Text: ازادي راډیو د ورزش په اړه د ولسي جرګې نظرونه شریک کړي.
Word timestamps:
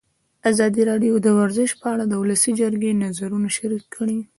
ازادي 0.51 0.81
راډیو 0.91 1.13
د 1.21 1.27
ورزش 1.39 1.69
په 1.81 1.87
اړه 1.93 2.03
د 2.07 2.13
ولسي 2.21 2.51
جرګې 2.61 2.91
نظرونه 3.05 3.47
شریک 3.57 3.85
کړي. 3.95 4.19